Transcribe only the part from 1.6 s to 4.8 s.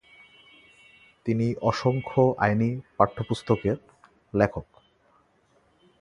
অসংখ্য আইনি পাঠ্যপুস্তকের লেখক।